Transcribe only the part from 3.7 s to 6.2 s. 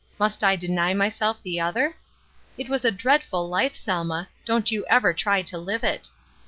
Selma; don't you ever try to live it.